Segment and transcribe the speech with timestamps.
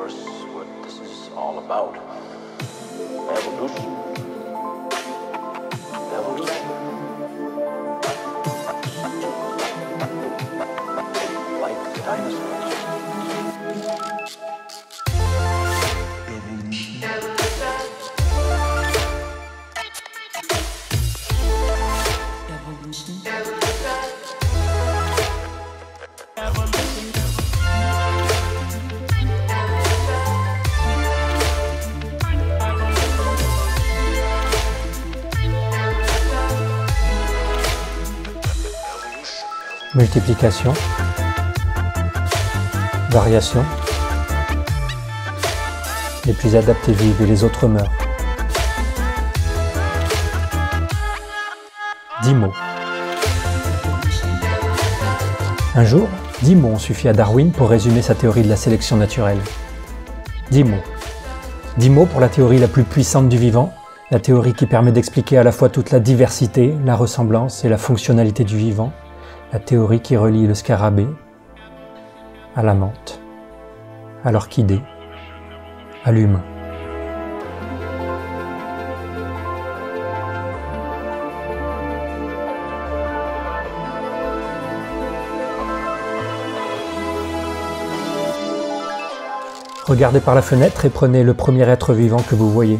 [0.00, 0.14] course,
[0.54, 1.94] what this is all about.
[3.36, 4.09] Evolution.
[39.94, 40.72] Multiplication,
[43.10, 43.64] variation,
[46.26, 47.90] les plus adaptés vivent et les autres meurent.
[52.22, 52.52] Dix mots.
[55.74, 56.06] Un jour,
[56.42, 59.40] dix mots ont suffi à Darwin pour résumer sa théorie de la sélection naturelle.
[60.52, 60.84] Dix mots.
[61.78, 63.72] Dix mots pour la théorie la plus puissante du vivant,
[64.12, 67.78] la théorie qui permet d'expliquer à la fois toute la diversité, la ressemblance et la
[67.78, 68.92] fonctionnalité du vivant,
[69.52, 71.08] la théorie qui relie le scarabée
[72.54, 73.20] à la menthe,
[74.24, 74.80] à l'orchidée,
[76.04, 76.42] à l'humain.
[89.86, 92.78] Regardez par la fenêtre et prenez le premier être vivant que vous voyez.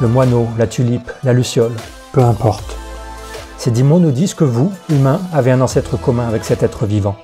[0.00, 1.72] Le moineau, la tulipe, la luciole,
[2.12, 2.78] peu importe.
[3.58, 6.86] Ces dix mots nous disent que vous, humains, avez un ancêtre commun avec cet être
[6.86, 7.16] vivant.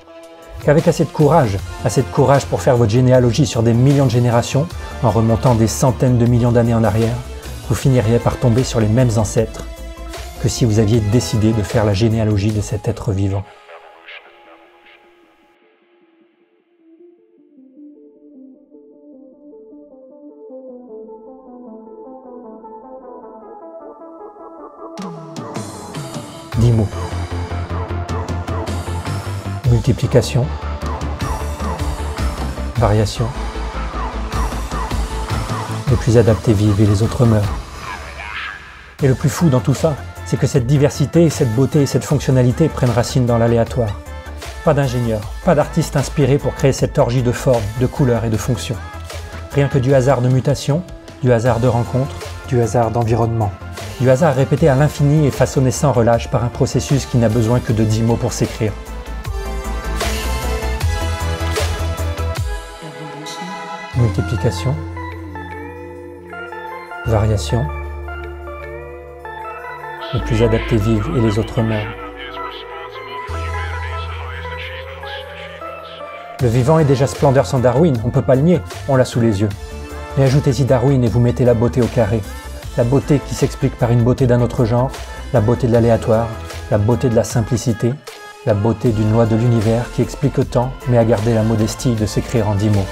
[0.65, 4.11] Qu'avec assez de courage, assez de courage pour faire votre généalogie sur des millions de
[4.11, 4.67] générations,
[5.01, 7.15] en remontant des centaines de millions d'années en arrière,
[7.69, 9.65] vous finiriez par tomber sur les mêmes ancêtres
[10.43, 13.43] que si vous aviez décidé de faire la généalogie de cet être vivant.
[26.57, 26.87] Dix mots.
[29.69, 30.45] Multiplication.
[32.77, 33.27] Variation.
[35.89, 37.43] Les plus adaptés vivent et les autres meurent.
[39.03, 42.05] Et le plus fou dans tout ça, c'est que cette diversité, cette beauté et cette
[42.05, 43.99] fonctionnalité prennent racine dans l'aléatoire.
[44.63, 48.37] Pas d'ingénieur, pas d'artiste inspiré pour créer cette orgie de formes, de couleurs et de
[48.37, 48.77] fonctions.
[49.53, 50.83] Rien que du hasard de mutation,
[51.21, 52.15] du hasard de rencontre,
[52.47, 53.51] du hasard d'environnement.
[54.01, 57.61] Du hasard répété à l'infini et façonné sans relâche par un processus qui n'a besoin
[57.61, 58.73] que de dix mots pour s'écrire.
[63.95, 64.75] Multiplication.
[67.05, 67.65] Variation.
[70.13, 71.95] Les plus adaptés vivent et les autres meurent.
[76.41, 79.05] Le vivant est déjà splendeur sans Darwin, on ne peut pas le nier, on l'a
[79.05, 79.49] sous les yeux.
[80.17, 82.21] Mais ajoutez-y Darwin et vous mettez la beauté au carré.
[82.77, 84.91] La beauté qui s'explique par une beauté d'un autre genre,
[85.31, 86.27] la beauté de l'aléatoire,
[86.69, 87.93] la beauté de la simplicité,
[88.45, 92.05] la beauté d'une loi de l'univers qui explique autant, mais a gardé la modestie de
[92.05, 92.85] s'écrire en dix mots.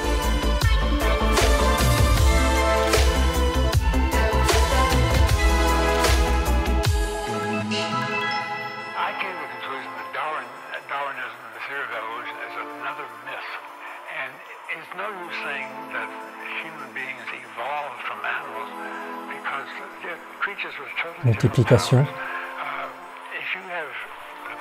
[20.65, 22.05] Of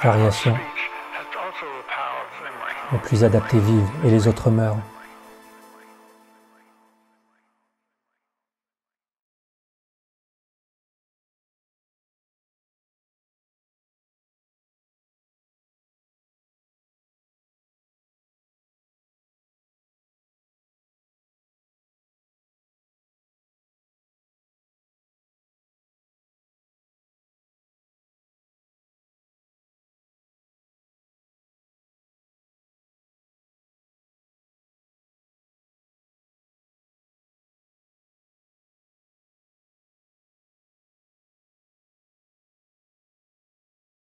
[0.02, 0.56] Variation.
[2.92, 4.78] Les plus adaptés vivent et les autres meurent.